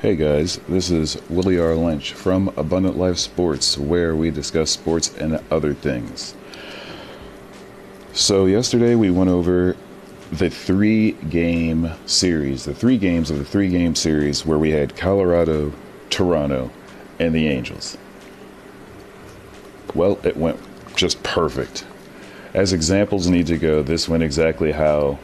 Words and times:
Hey 0.00 0.14
guys, 0.14 0.60
this 0.68 0.92
is 0.92 1.20
Willie 1.28 1.58
R. 1.58 1.74
Lynch 1.74 2.12
from 2.12 2.52
Abundant 2.56 2.96
Life 2.96 3.18
Sports, 3.18 3.76
where 3.76 4.14
we 4.14 4.30
discuss 4.30 4.70
sports 4.70 5.12
and 5.16 5.42
other 5.50 5.74
things. 5.74 6.36
So, 8.12 8.46
yesterday 8.46 8.94
we 8.94 9.10
went 9.10 9.28
over 9.28 9.74
the 10.30 10.50
three 10.50 11.12
game 11.28 11.90
series, 12.06 12.64
the 12.64 12.74
three 12.74 12.96
games 12.96 13.28
of 13.32 13.38
the 13.38 13.44
three 13.44 13.70
game 13.70 13.96
series 13.96 14.46
where 14.46 14.56
we 14.56 14.70
had 14.70 14.94
Colorado, 14.94 15.72
Toronto, 16.10 16.70
and 17.18 17.34
the 17.34 17.48
Angels. 17.48 17.98
Well, 19.96 20.20
it 20.22 20.36
went 20.36 20.60
just 20.94 21.20
perfect. 21.24 21.84
As 22.54 22.72
examples 22.72 23.26
need 23.26 23.48
to 23.48 23.58
go, 23.58 23.82
this 23.82 24.08
went 24.08 24.22
exactly 24.22 24.70
how 24.70 25.18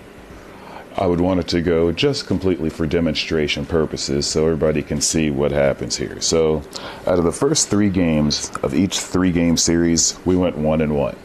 I 0.96 1.06
would 1.06 1.20
want 1.20 1.40
it 1.40 1.48
to 1.48 1.60
go 1.60 1.90
just 1.90 2.28
completely 2.28 2.70
for 2.70 2.86
demonstration 2.86 3.66
purposes 3.66 4.28
so 4.28 4.44
everybody 4.44 4.80
can 4.80 5.00
see 5.00 5.28
what 5.28 5.50
happens 5.50 5.96
here. 5.96 6.20
So, 6.20 6.62
out 7.04 7.18
of 7.18 7.24
the 7.24 7.32
first 7.32 7.68
three 7.68 7.90
games 7.90 8.52
of 8.62 8.74
each 8.74 9.00
three 9.00 9.32
game 9.32 9.56
series, 9.56 10.16
we 10.24 10.36
went 10.36 10.56
one 10.56 10.80
and 10.80 10.96
one. 10.96 11.16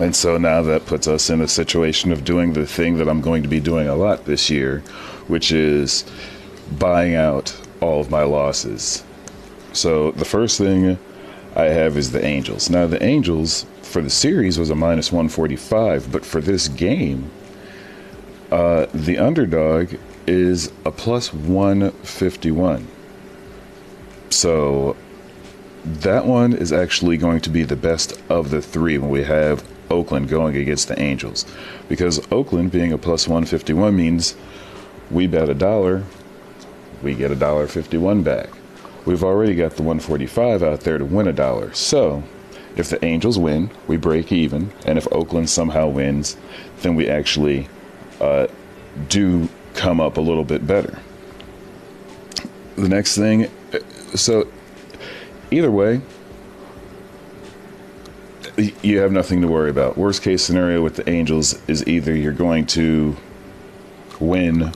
And 0.00 0.16
so 0.16 0.38
now 0.38 0.62
that 0.62 0.86
puts 0.86 1.06
us 1.06 1.28
in 1.28 1.42
a 1.42 1.48
situation 1.48 2.10
of 2.10 2.24
doing 2.24 2.54
the 2.54 2.66
thing 2.66 2.96
that 2.96 3.08
I'm 3.08 3.20
going 3.20 3.42
to 3.42 3.48
be 3.48 3.60
doing 3.60 3.88
a 3.88 3.96
lot 3.96 4.24
this 4.24 4.48
year, 4.48 4.80
which 5.26 5.52
is 5.52 6.04
buying 6.78 7.14
out 7.14 7.54
all 7.80 8.00
of 8.00 8.10
my 8.10 8.22
losses. 8.22 9.04
So, 9.74 10.12
the 10.12 10.24
first 10.24 10.56
thing 10.56 10.98
I 11.54 11.64
have 11.64 11.98
is 11.98 12.12
the 12.12 12.24
Angels. 12.24 12.70
Now, 12.70 12.86
the 12.86 13.02
Angels 13.02 13.66
for 13.82 14.00
the 14.00 14.08
series 14.08 14.58
was 14.58 14.70
a 14.70 14.74
minus 14.74 15.12
145, 15.12 16.10
but 16.10 16.24
for 16.24 16.40
this 16.40 16.68
game, 16.68 17.30
uh, 18.50 18.86
the 18.94 19.18
underdog 19.18 19.94
is 20.26 20.72
a 20.84 20.90
plus 20.90 21.32
151. 21.32 22.86
So 24.30 24.96
that 25.84 26.26
one 26.26 26.52
is 26.52 26.72
actually 26.72 27.16
going 27.16 27.40
to 27.40 27.50
be 27.50 27.62
the 27.62 27.76
best 27.76 28.20
of 28.28 28.50
the 28.50 28.60
three 28.60 28.98
when 28.98 29.10
we 29.10 29.24
have 29.24 29.64
Oakland 29.90 30.28
going 30.28 30.56
against 30.56 30.88
the 30.88 30.98
Angels. 31.00 31.44
Because 31.88 32.20
Oakland 32.30 32.72
being 32.72 32.92
a 32.92 32.98
plus 32.98 33.26
151 33.26 33.96
means 33.96 34.36
we 35.10 35.26
bet 35.26 35.48
a 35.48 35.54
dollar, 35.54 36.04
we 37.02 37.14
get 37.14 37.30
a 37.30 37.36
dollar 37.36 37.66
51 37.66 38.22
back. 38.22 38.50
We've 39.06 39.24
already 39.24 39.54
got 39.54 39.76
the 39.76 39.82
145 39.82 40.62
out 40.62 40.80
there 40.80 40.98
to 40.98 41.04
win 41.04 41.28
a 41.28 41.32
dollar. 41.32 41.72
So 41.72 42.22
if 42.76 42.90
the 42.90 43.02
Angels 43.04 43.38
win, 43.38 43.70
we 43.86 43.96
break 43.96 44.30
even. 44.30 44.72
And 44.84 44.98
if 44.98 45.10
Oakland 45.12 45.48
somehow 45.48 45.88
wins, 45.88 46.36
then 46.82 46.94
we 46.94 47.08
actually 47.08 47.68
uh, 48.20 48.46
do 49.08 49.48
come 49.74 50.00
up 50.00 50.16
a 50.16 50.20
little 50.20 50.44
bit 50.44 50.66
better. 50.66 50.98
The 52.76 52.88
next 52.88 53.16
thing, 53.16 53.50
so 54.14 54.48
either 55.50 55.70
way, 55.70 56.00
you 58.82 58.98
have 58.98 59.12
nothing 59.12 59.40
to 59.42 59.48
worry 59.48 59.70
about. 59.70 59.96
Worst 59.96 60.22
case 60.22 60.42
scenario 60.44 60.82
with 60.82 60.96
the 60.96 61.08
Angels 61.08 61.60
is 61.68 61.86
either 61.86 62.14
you're 62.14 62.32
going 62.32 62.66
to 62.66 63.16
win 64.20 64.72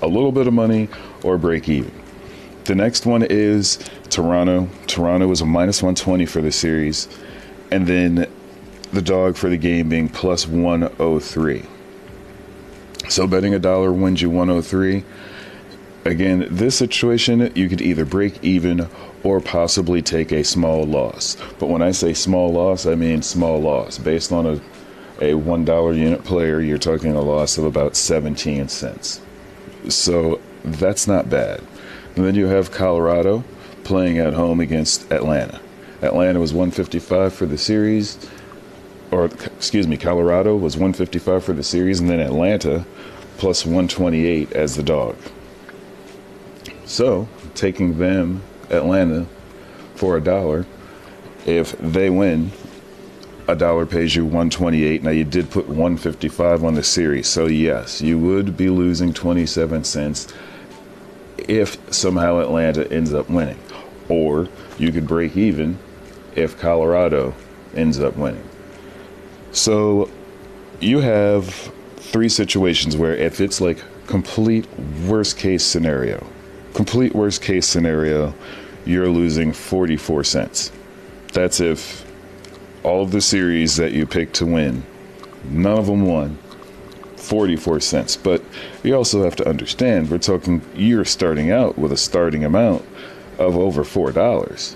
a 0.00 0.06
little 0.06 0.30
bit 0.30 0.46
of 0.46 0.52
money 0.52 0.88
or 1.22 1.36
break 1.36 1.68
even. 1.68 1.92
The 2.64 2.74
next 2.74 3.06
one 3.06 3.22
is 3.22 3.78
Toronto. 4.08 4.68
Toronto 4.86 5.30
is 5.30 5.40
a 5.40 5.46
minus 5.46 5.82
120 5.82 6.26
for 6.26 6.40
the 6.40 6.52
series, 6.52 7.08
and 7.70 7.86
then 7.86 8.26
the 8.92 9.02
dog 9.02 9.36
for 9.36 9.50
the 9.50 9.56
game 9.56 9.88
being 9.88 10.08
plus 10.08 10.46
103. 10.46 11.64
So 13.08 13.26
betting 13.26 13.54
a 13.54 13.58
dollar 13.58 13.92
wins 13.92 14.22
you 14.22 14.30
103. 14.30 15.04
Again, 16.04 16.46
this 16.50 16.76
situation, 16.76 17.50
you 17.54 17.68
could 17.68 17.80
either 17.80 18.04
break 18.04 18.42
even 18.42 18.88
or 19.22 19.40
possibly 19.40 20.02
take 20.02 20.32
a 20.32 20.44
small 20.44 20.84
loss. 20.84 21.36
But 21.58 21.68
when 21.68 21.80
I 21.80 21.92
say 21.92 22.12
small 22.12 22.52
loss, 22.52 22.86
I 22.86 22.94
mean 22.94 23.22
small 23.22 23.60
loss. 23.60 23.98
Based 23.98 24.30
on 24.30 24.46
a, 24.46 24.52
a 25.20 25.32
$1 25.32 25.98
unit 25.98 26.24
player, 26.24 26.60
you're 26.60 26.78
talking 26.78 27.12
a 27.12 27.22
loss 27.22 27.56
of 27.56 27.64
about 27.64 27.96
17 27.96 28.68
cents. 28.68 29.20
So 29.88 30.40
that's 30.64 31.06
not 31.06 31.30
bad. 31.30 31.62
And 32.16 32.24
then 32.24 32.34
you 32.34 32.46
have 32.46 32.70
Colorado 32.70 33.44
playing 33.82 34.18
at 34.18 34.34
home 34.34 34.60
against 34.60 35.10
Atlanta. 35.10 35.60
Atlanta 36.02 36.38
was 36.38 36.52
155 36.52 37.32
for 37.32 37.46
the 37.46 37.58
series 37.58 38.28
or 39.14 39.26
excuse 39.26 39.86
me, 39.86 39.96
Colorado 39.96 40.56
was 40.56 40.76
155 40.76 41.44
for 41.44 41.52
the 41.52 41.62
series, 41.62 42.00
and 42.00 42.10
then 42.10 42.18
Atlanta 42.18 42.84
plus 43.38 43.64
128 43.64 44.52
as 44.52 44.74
the 44.74 44.82
dog. 44.82 45.16
So, 46.84 47.28
taking 47.54 47.98
them, 47.98 48.42
Atlanta, 48.70 49.26
for 49.94 50.16
a 50.16 50.20
dollar, 50.20 50.66
if 51.46 51.78
they 51.78 52.10
win, 52.10 52.50
a 53.46 53.54
dollar 53.54 53.86
pays 53.86 54.16
you 54.16 54.24
128. 54.24 55.04
Now, 55.04 55.10
you 55.10 55.22
did 55.22 55.48
put 55.48 55.68
155 55.68 56.64
on 56.64 56.74
the 56.74 56.82
series, 56.82 57.28
so 57.28 57.46
yes, 57.46 58.02
you 58.02 58.18
would 58.18 58.56
be 58.56 58.68
losing 58.68 59.12
27 59.12 59.84
cents 59.84 60.26
if 61.38 61.78
somehow 61.94 62.40
Atlanta 62.40 62.90
ends 62.90 63.14
up 63.14 63.30
winning. 63.30 63.60
Or 64.08 64.48
you 64.76 64.90
could 64.90 65.06
break 65.06 65.36
even 65.36 65.78
if 66.34 66.58
Colorado 66.58 67.32
ends 67.76 68.00
up 68.00 68.16
winning. 68.16 68.48
So 69.54 70.10
you 70.80 70.98
have 70.98 71.48
three 71.96 72.28
situations 72.28 72.96
where 72.96 73.14
if 73.14 73.40
it's 73.40 73.60
like 73.60 73.78
complete 74.08 74.66
worst 75.06 75.38
case 75.38 75.64
scenario, 75.64 76.26
complete 76.74 77.14
worst 77.14 77.40
case 77.40 77.64
scenario, 77.64 78.34
you're 78.84 79.08
losing 79.08 79.52
44 79.52 80.24
cents. 80.24 80.72
That's 81.32 81.60
if 81.60 82.04
all 82.82 83.04
of 83.04 83.12
the 83.12 83.20
series 83.20 83.76
that 83.76 83.92
you 83.92 84.06
pick 84.06 84.32
to 84.34 84.44
win, 84.44 84.84
none 85.44 85.78
of 85.78 85.86
them 85.86 86.04
won. 86.04 86.36
44 87.16 87.78
cents. 87.78 88.16
But 88.16 88.42
you 88.82 88.94
also 88.96 89.22
have 89.22 89.36
to 89.36 89.48
understand 89.48 90.10
we're 90.10 90.18
talking 90.18 90.62
you're 90.74 91.04
starting 91.04 91.52
out 91.52 91.78
with 91.78 91.92
a 91.92 91.96
starting 91.96 92.44
amount 92.44 92.84
of 93.38 93.56
over 93.56 93.84
$4. 93.84 94.74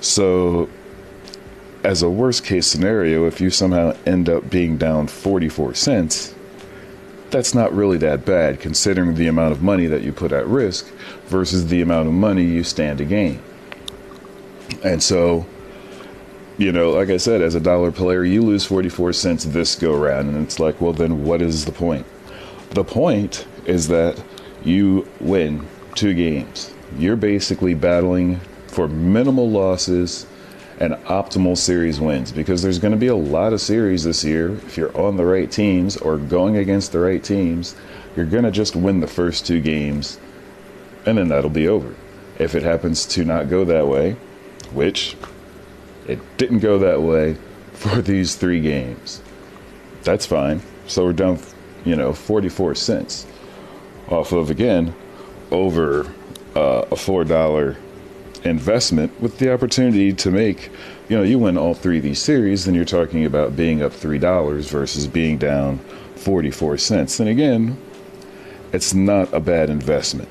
So 0.00 0.70
as 1.88 2.02
a 2.02 2.10
worst 2.10 2.44
case 2.44 2.66
scenario, 2.66 3.26
if 3.26 3.40
you 3.40 3.48
somehow 3.48 3.96
end 4.04 4.28
up 4.28 4.50
being 4.50 4.76
down 4.76 5.06
44 5.06 5.72
cents, 5.72 6.34
that's 7.30 7.54
not 7.54 7.72
really 7.72 7.96
that 7.96 8.26
bad 8.26 8.60
considering 8.60 9.14
the 9.14 9.26
amount 9.26 9.52
of 9.52 9.62
money 9.62 9.86
that 9.86 10.02
you 10.02 10.12
put 10.12 10.30
at 10.30 10.46
risk 10.46 10.86
versus 11.28 11.68
the 11.68 11.80
amount 11.80 12.06
of 12.06 12.12
money 12.12 12.44
you 12.44 12.62
stand 12.62 12.98
to 12.98 13.06
gain. 13.06 13.40
And 14.84 15.02
so, 15.02 15.46
you 16.58 16.72
know, 16.72 16.90
like 16.90 17.08
I 17.08 17.16
said, 17.16 17.40
as 17.40 17.54
a 17.54 17.60
dollar 17.60 17.90
player, 17.90 18.22
you 18.22 18.42
lose 18.42 18.66
44 18.66 19.14
cents 19.14 19.44
this 19.46 19.74
go 19.74 19.96
round. 19.96 20.28
And 20.28 20.44
it's 20.44 20.60
like, 20.60 20.82
well, 20.82 20.92
then 20.92 21.24
what 21.24 21.40
is 21.40 21.64
the 21.64 21.72
point? 21.72 22.04
The 22.72 22.84
point 22.84 23.46
is 23.64 23.88
that 23.88 24.22
you 24.62 25.08
win 25.20 25.66
two 25.94 26.12
games. 26.12 26.70
You're 26.98 27.16
basically 27.16 27.72
battling 27.72 28.40
for 28.66 28.88
minimal 28.88 29.48
losses 29.48 30.26
and 30.78 30.94
optimal 31.06 31.56
series 31.56 32.00
wins 32.00 32.30
because 32.30 32.62
there's 32.62 32.78
going 32.78 32.92
to 32.92 32.98
be 32.98 33.08
a 33.08 33.16
lot 33.16 33.52
of 33.52 33.60
series 33.60 34.04
this 34.04 34.24
year. 34.24 34.52
If 34.52 34.76
you're 34.76 34.96
on 34.96 35.16
the 35.16 35.24
right 35.24 35.50
teams 35.50 35.96
or 35.96 36.16
going 36.16 36.56
against 36.56 36.92
the 36.92 37.00
right 37.00 37.22
teams, 37.22 37.74
you're 38.16 38.26
going 38.26 38.44
to 38.44 38.50
just 38.50 38.76
win 38.76 39.00
the 39.00 39.08
first 39.08 39.46
two 39.46 39.60
games 39.60 40.18
and 41.04 41.18
then 41.18 41.28
that'll 41.28 41.50
be 41.50 41.68
over. 41.68 41.94
If 42.38 42.54
it 42.54 42.62
happens 42.62 43.06
to 43.06 43.24
not 43.24 43.48
go 43.48 43.64
that 43.64 43.88
way, 43.88 44.12
which 44.72 45.16
it 46.06 46.20
didn't 46.36 46.60
go 46.60 46.78
that 46.78 47.02
way 47.02 47.36
for 47.72 48.00
these 48.00 48.36
three 48.36 48.60
games, 48.60 49.22
that's 50.02 50.26
fine. 50.26 50.62
So 50.86 51.04
we're 51.04 51.12
down, 51.12 51.40
you 51.84 51.96
know, 51.96 52.12
44 52.12 52.74
cents 52.74 53.26
off 54.08 54.32
of, 54.32 54.50
again, 54.50 54.94
over 55.50 56.06
uh, 56.54 56.84
a 56.90 56.94
$4 56.94 57.76
investment 58.44 59.20
with 59.20 59.38
the 59.38 59.52
opportunity 59.52 60.12
to 60.12 60.30
make, 60.30 60.70
you 61.08 61.16
know, 61.16 61.22
you 61.22 61.38
win 61.38 61.56
all 61.56 61.74
three 61.74 61.98
of 61.98 62.02
these 62.02 62.20
series, 62.20 62.64
then 62.64 62.74
you're 62.74 62.84
talking 62.84 63.24
about 63.24 63.56
being 63.56 63.82
up 63.82 63.92
$3 63.92 64.70
versus 64.70 65.06
being 65.06 65.38
down 65.38 65.78
44 66.16 66.78
cents. 66.78 67.20
And 67.20 67.28
again, 67.28 67.76
it's 68.72 68.94
not 68.94 69.32
a 69.32 69.40
bad 69.40 69.70
investment. 69.70 70.28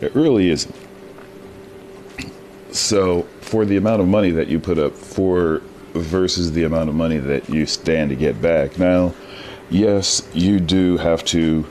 It 0.00 0.14
really 0.14 0.50
isn't. 0.50 0.74
So, 2.70 3.22
for 3.40 3.66
the 3.66 3.76
amount 3.76 4.00
of 4.00 4.08
money 4.08 4.30
that 4.30 4.48
you 4.48 4.58
put 4.58 4.78
up 4.78 4.94
for 4.94 5.60
versus 5.92 6.52
the 6.52 6.64
amount 6.64 6.88
of 6.88 6.94
money 6.94 7.18
that 7.18 7.48
you 7.48 7.66
stand 7.66 8.10
to 8.10 8.16
get 8.16 8.40
back. 8.40 8.78
Now, 8.78 9.14
yes, 9.70 10.26
you 10.32 10.58
do 10.58 10.96
have 10.96 11.24
to 11.26 11.66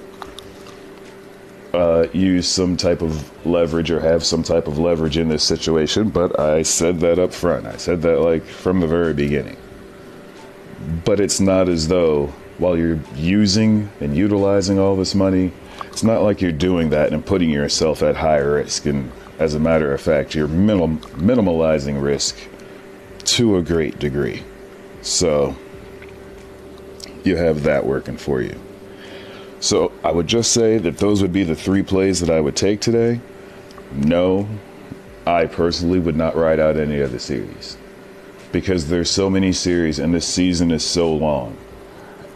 uh, 1.82 2.08
use 2.14 2.48
some 2.48 2.78
type 2.78 3.02
of 3.02 3.46
leverage 3.46 3.90
or 3.90 4.00
have 4.00 4.24
some 4.24 4.44
type 4.44 4.68
of 4.68 4.78
leverage 4.78 5.18
in 5.18 5.30
this 5.30 5.44
situation, 5.44 6.10
but 6.10 6.40
I 6.40 6.62
said 6.62 7.00
that 7.00 7.18
up 7.18 7.34
front. 7.34 7.66
I 7.66 7.78
said 7.78 8.04
that 8.04 8.20
like 8.20 8.44
from 8.46 8.82
the 8.82 8.88
very 8.88 9.16
beginning. 9.16 9.58
But 11.04 11.20
it's 11.20 11.40
not 11.40 11.70
as 11.70 11.88
though 11.88 12.28
while 12.60 12.78
you're 12.78 13.00
using 13.16 13.90
and 14.00 14.16
utilizing 14.16 14.78
all 14.78 14.96
this 14.96 15.16
money, 15.16 15.52
it's 15.86 16.04
not 16.04 16.22
like 16.22 16.40
you're 16.40 16.52
doing 16.52 16.92
that 16.92 17.14
and 17.14 17.26
putting 17.26 17.50
yourself 17.50 18.04
at 18.04 18.16
higher 18.16 18.54
risk. 18.54 18.86
And 18.86 19.12
as 19.40 19.56
a 19.56 19.60
matter 19.60 19.92
of 19.92 20.00
fact, 20.00 20.36
you're 20.36 20.48
minim- 20.48 21.00
minimalizing 21.00 22.02
risk 22.02 22.38
to 23.26 23.58
a 23.58 23.64
great 23.64 23.98
degree. 23.98 24.44
So 25.02 25.56
you 27.24 27.38
have 27.38 27.64
that 27.64 27.88
working 27.88 28.18
for 28.18 28.40
you. 28.40 28.60
So 29.62 29.92
I 30.04 30.12
would 30.12 30.26
just 30.26 30.52
say 30.52 30.80
that 30.80 30.98
those 30.98 31.22
would 31.22 31.32
be 31.32 31.44
the 31.44 31.56
three 31.56 31.84
plays 31.84 32.20
that 32.20 32.32
I 32.32 32.42
would 32.42 32.56
take 32.56 32.82
today. 32.82 33.22
No, 33.94 34.50
I 35.26 35.46
personally 35.46 36.00
would 36.00 36.16
not 36.16 36.36
ride 36.36 36.60
out 36.60 36.78
any 36.78 37.00
of 37.00 37.12
the 37.12 37.20
series 37.20 37.78
because 38.52 38.90
there's 38.90 39.10
so 39.10 39.30
many 39.30 39.54
series 39.54 40.00
and 40.00 40.14
this 40.14 40.28
season 40.28 40.72
is 40.72 40.84
so 40.84 41.14
long. 41.14 41.56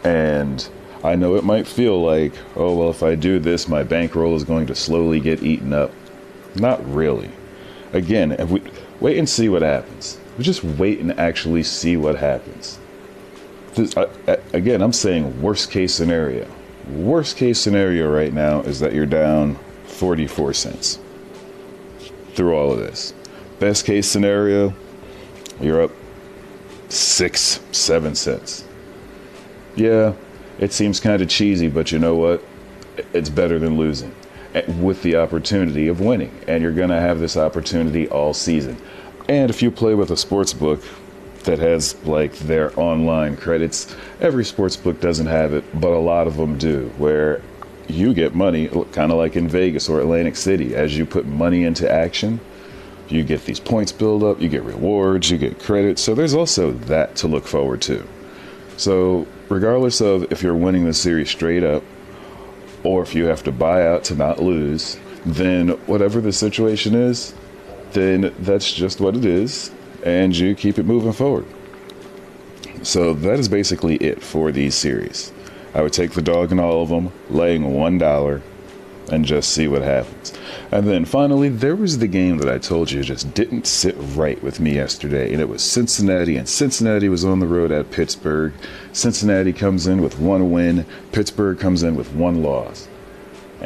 And 0.04 0.66
I 1.02 1.16
know 1.16 1.34
it 1.34 1.42
might 1.42 1.66
feel 1.66 2.00
like, 2.00 2.32
oh, 2.54 2.76
well, 2.76 2.90
if 2.90 3.02
I 3.02 3.16
do 3.16 3.40
this, 3.40 3.66
my 3.66 3.82
bankroll 3.82 4.36
is 4.36 4.44
going 4.44 4.66
to 4.68 4.76
slowly 4.76 5.18
get 5.18 5.42
eaten 5.42 5.72
up. 5.72 5.90
Not 6.54 6.88
really. 6.88 7.30
Again, 7.92 8.36
we 8.48 8.62
wait 9.00 9.18
and 9.18 9.28
see 9.28 9.48
what 9.48 9.62
happens. 9.62 10.16
We 10.38 10.44
just 10.44 10.62
wait 10.62 11.00
and 11.00 11.18
actually 11.18 11.64
see 11.64 11.96
what 11.96 12.16
happens. 12.16 12.78
This, 13.74 13.96
I, 13.96 14.06
I, 14.28 14.38
again, 14.52 14.80
I'm 14.80 14.92
saying 14.92 15.42
worst 15.42 15.72
case 15.72 15.92
scenario. 15.92 16.46
Worst 16.86 17.36
case 17.36 17.58
scenario 17.58 18.08
right 18.08 18.32
now 18.32 18.60
is 18.60 18.78
that 18.80 18.92
you're 18.92 19.06
down 19.06 19.58
44 19.86 20.52
cents 20.52 21.00
through 22.34 22.54
all 22.54 22.72
of 22.72 22.78
this. 22.78 23.12
Best 23.58 23.84
case 23.84 24.08
scenario, 24.08 24.72
you're 25.60 25.82
up 25.82 25.90
six, 26.88 27.58
seven 27.72 28.14
cents. 28.14 28.64
Yeah, 29.74 30.14
it 30.58 30.72
seems 30.72 31.00
kind 31.00 31.20
of 31.22 31.28
cheesy, 31.28 31.68
but 31.68 31.90
you 31.90 31.98
know 31.98 32.14
what? 32.14 32.44
It's 33.12 33.30
better 33.30 33.58
than 33.58 33.76
losing 33.76 34.14
eh, 34.54 34.70
with 34.80 35.02
the 35.02 35.16
opportunity 35.16 35.88
of 35.88 36.00
winning. 36.00 36.38
And 36.46 36.62
you're 36.62 36.72
going 36.72 36.90
to 36.90 37.00
have 37.00 37.18
this 37.18 37.36
opportunity 37.36 38.08
all 38.08 38.32
season. 38.32 38.76
And 39.28 39.50
if 39.50 39.60
you 39.60 39.72
play 39.72 39.94
with 39.94 40.10
a 40.12 40.16
sports 40.16 40.52
book 40.52 40.82
that 41.46 41.58
has 41.58 41.96
like 42.04 42.32
their 42.40 42.78
online 42.78 43.36
credits, 43.36 43.94
every 44.20 44.44
sports 44.44 44.76
book 44.76 45.00
doesn't 45.00 45.26
have 45.26 45.54
it, 45.54 45.64
but 45.80 45.92
a 45.92 45.98
lot 45.98 46.26
of 46.26 46.36
them 46.36 46.58
do, 46.58 46.92
where 46.98 47.42
you 47.88 48.14
get 48.14 48.34
money, 48.34 48.68
kind 48.92 49.10
of 49.10 49.18
like 49.18 49.36
in 49.36 49.48
Vegas 49.48 49.88
or 49.88 50.00
Atlantic 50.00 50.36
City. 50.36 50.74
As 50.74 50.96
you 50.96 51.06
put 51.06 51.26
money 51.26 51.64
into 51.64 51.90
action, 51.90 52.40
you 53.08 53.22
get 53.22 53.44
these 53.44 53.60
points 53.60 53.92
build 53.92 54.22
up, 54.22 54.40
you 54.40 54.48
get 54.48 54.62
rewards, 54.64 55.30
you 55.30 55.38
get 55.38 55.60
credits. 55.60 56.02
So 56.02 56.14
there's 56.14 56.34
also 56.34 56.72
that 56.72 57.16
to 57.16 57.28
look 57.28 57.46
forward 57.46 57.82
to. 57.82 58.06
So, 58.76 59.26
regardless 59.48 60.00
of 60.00 60.30
if 60.32 60.42
you're 60.42 60.56
winning 60.56 60.84
the 60.84 60.92
series 60.92 61.30
straight 61.30 61.64
up 61.64 61.82
or 62.84 63.02
if 63.02 63.14
you 63.14 63.24
have 63.26 63.42
to 63.44 63.52
buy 63.52 63.86
out 63.86 64.04
to 64.04 64.14
not 64.14 64.42
lose, 64.42 64.98
then 65.24 65.70
whatever 65.86 66.20
the 66.20 66.32
situation 66.32 66.94
is, 66.94 67.34
then 67.92 68.34
that's 68.40 68.72
just 68.72 69.00
what 69.00 69.16
it 69.16 69.24
is, 69.24 69.70
and 70.06 70.36
you 70.36 70.54
keep 70.54 70.78
it 70.78 70.86
moving 70.86 71.12
forward. 71.12 71.44
So, 72.82 73.12
that 73.12 73.40
is 73.40 73.48
basically 73.48 73.96
it 73.96 74.22
for 74.22 74.52
these 74.52 74.76
series. 74.76 75.32
I 75.74 75.82
would 75.82 75.92
take 75.92 76.12
the 76.12 76.22
dog 76.22 76.52
in 76.52 76.60
all 76.60 76.82
of 76.82 76.88
them, 76.88 77.12
laying 77.28 77.64
$1 77.64 78.42
and 79.10 79.24
just 79.24 79.52
see 79.52 79.66
what 79.66 79.82
happens. 79.82 80.32
And 80.70 80.86
then 80.86 81.04
finally, 81.04 81.48
there 81.48 81.74
was 81.74 81.98
the 81.98 82.06
game 82.06 82.38
that 82.38 82.48
I 82.48 82.58
told 82.58 82.92
you 82.92 83.02
just 83.02 83.34
didn't 83.34 83.66
sit 83.66 83.96
right 83.98 84.40
with 84.42 84.60
me 84.60 84.74
yesterday, 84.74 85.32
and 85.32 85.40
it 85.40 85.48
was 85.48 85.62
Cincinnati, 85.62 86.36
and 86.36 86.48
Cincinnati 86.48 87.08
was 87.08 87.24
on 87.24 87.40
the 87.40 87.46
road 87.46 87.72
at 87.72 87.90
Pittsburgh. 87.90 88.52
Cincinnati 88.92 89.52
comes 89.52 89.88
in 89.88 90.02
with 90.02 90.20
one 90.20 90.52
win, 90.52 90.86
Pittsburgh 91.10 91.58
comes 91.58 91.82
in 91.82 91.96
with 91.96 92.12
one 92.14 92.42
loss. 92.42 92.88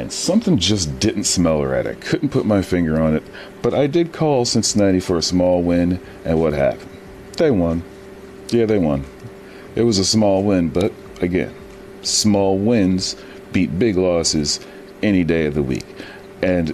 And 0.01 0.11
something 0.11 0.57
just 0.57 0.99
didn't 0.99 1.25
smell 1.25 1.63
right. 1.63 1.85
I 1.85 1.93
couldn't 1.93 2.29
put 2.29 2.43
my 2.43 2.63
finger 2.63 2.99
on 2.99 3.15
it, 3.15 3.21
but 3.61 3.75
I 3.75 3.85
did 3.85 4.11
call 4.11 4.45
Cincinnati 4.45 4.99
for 4.99 5.15
a 5.15 5.21
small 5.21 5.61
win, 5.61 5.99
and 6.25 6.41
what 6.41 6.53
happened? 6.53 6.89
They 7.37 7.51
won. 7.51 7.83
Yeah, 8.49 8.65
they 8.65 8.79
won. 8.79 9.05
It 9.75 9.83
was 9.83 9.99
a 9.99 10.03
small 10.03 10.41
win, 10.41 10.69
but 10.69 10.91
again, 11.21 11.53
small 12.01 12.57
wins 12.57 13.15
beat 13.53 13.77
big 13.77 13.95
losses 13.95 14.59
any 15.03 15.23
day 15.23 15.45
of 15.45 15.53
the 15.53 15.61
week. 15.61 15.85
And 16.41 16.73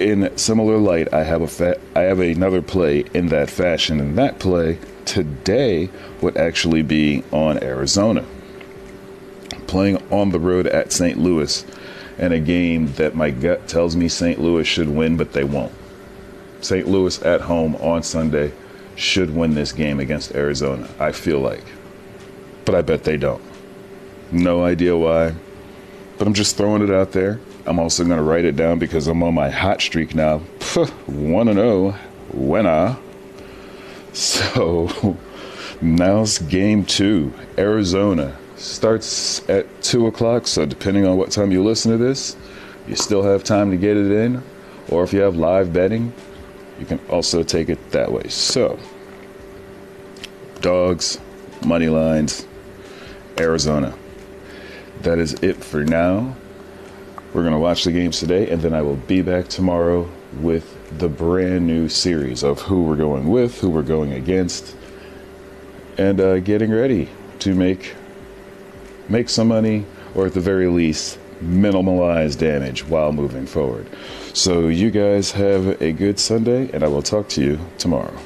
in 0.00 0.36
similar 0.36 0.76
light, 0.76 1.14
I 1.14 1.22
have 1.22 1.42
a 1.42 1.46
fa- 1.46 1.80
I 1.94 2.00
have 2.00 2.18
another 2.18 2.62
play 2.62 3.04
in 3.14 3.28
that 3.28 3.48
fashion, 3.48 4.00
and 4.00 4.18
that 4.18 4.40
play 4.40 4.80
today 5.04 5.88
would 6.20 6.36
actually 6.36 6.82
be 6.82 7.22
on 7.30 7.62
Arizona, 7.62 8.24
playing 9.68 10.02
on 10.10 10.30
the 10.30 10.40
road 10.40 10.66
at 10.66 10.92
St. 10.92 11.16
Louis, 11.16 11.64
in 12.18 12.32
a 12.32 12.40
game 12.40 12.92
that 12.94 13.14
my 13.14 13.30
gut 13.30 13.68
tells 13.68 13.96
me 13.96 14.08
St. 14.08 14.40
Louis 14.40 14.66
should 14.66 14.88
win, 14.88 15.16
but 15.16 15.32
they 15.32 15.44
won't. 15.44 15.72
St. 16.60 16.86
Louis 16.86 17.20
at 17.22 17.42
home 17.42 17.76
on 17.76 18.02
Sunday 18.02 18.52
should 18.96 19.34
win 19.34 19.54
this 19.54 19.72
game 19.72 19.98
against 19.98 20.34
Arizona. 20.34 20.88
I 20.98 21.12
feel 21.12 21.40
like, 21.40 21.64
but 22.64 22.74
I 22.74 22.82
bet 22.82 23.04
they 23.04 23.16
don't. 23.16 23.42
No 24.30 24.62
idea 24.62 24.96
why, 24.96 25.34
but 26.18 26.26
I'm 26.26 26.34
just 26.34 26.56
throwing 26.56 26.82
it 26.82 26.90
out 26.90 27.12
there. 27.12 27.40
I'm 27.66 27.78
also 27.78 28.04
going 28.04 28.16
to 28.16 28.22
write 28.22 28.44
it 28.44 28.56
down 28.56 28.78
because 28.78 29.06
I'm 29.06 29.22
on 29.22 29.34
my 29.34 29.50
hot 29.50 29.80
streak 29.80 30.14
now. 30.14 30.38
1 31.06 31.54
0 31.54 31.94
winner. 32.32 32.96
So 34.12 35.16
now's 35.80 36.38
game 36.38 36.84
two. 36.84 37.32
Arizona 37.56 38.36
starts 38.60 39.48
at 39.48 39.82
2 39.82 40.06
o'clock. 40.06 40.46
So 40.46 40.66
depending 40.66 41.06
on 41.06 41.16
what 41.16 41.30
time 41.30 41.50
you 41.50 41.64
listen 41.64 41.90
to 41.92 41.98
this, 41.98 42.36
you 42.86 42.94
still 42.94 43.22
have 43.22 43.42
time 43.42 43.70
to 43.70 43.76
get 43.76 43.96
it 43.96 44.10
in. 44.10 44.42
Or 44.88 45.02
if 45.02 45.12
you 45.12 45.20
have 45.20 45.36
live 45.36 45.72
betting, 45.72 46.12
you 46.78 46.86
can 46.86 47.00
also 47.08 47.42
take 47.42 47.68
it 47.68 47.90
that 47.92 48.10
way. 48.10 48.28
So, 48.28 48.78
dogs, 50.60 51.20
money 51.64 51.88
lines, 51.88 52.46
Arizona. 53.38 53.94
That 55.02 55.18
is 55.18 55.34
it 55.34 55.62
for 55.62 55.84
now. 55.84 56.34
We're 57.32 57.42
going 57.42 57.52
to 57.52 57.60
watch 57.60 57.84
the 57.84 57.92
games 57.92 58.18
today, 58.18 58.50
and 58.50 58.60
then 58.60 58.74
I 58.74 58.82
will 58.82 58.96
be 58.96 59.22
back 59.22 59.46
tomorrow 59.46 60.10
with 60.40 60.98
the 60.98 61.08
brand 61.08 61.66
new 61.66 61.88
series 61.88 62.42
of 62.42 62.62
who 62.62 62.82
we're 62.82 62.96
going 62.96 63.28
with, 63.28 63.60
who 63.60 63.70
we're 63.70 63.82
going 63.82 64.12
against, 64.12 64.74
and 65.96 66.20
uh, 66.20 66.40
getting 66.40 66.72
ready 66.72 67.08
to 67.40 67.54
make 67.54 67.94
make 69.10 69.28
some 69.28 69.48
money, 69.48 69.84
or 70.14 70.26
at 70.26 70.34
the 70.34 70.40
very 70.40 70.68
least, 70.68 71.18
minimalize 71.42 72.38
damage 72.38 72.86
while 72.86 73.12
moving 73.12 73.46
forward. 73.46 73.86
So 74.32 74.68
you 74.68 74.90
guys 74.90 75.32
have 75.32 75.82
a 75.82 75.92
good 75.92 76.18
Sunday, 76.18 76.70
and 76.72 76.82
I 76.82 76.88
will 76.88 77.02
talk 77.02 77.28
to 77.30 77.42
you 77.42 77.58
tomorrow. 77.78 78.16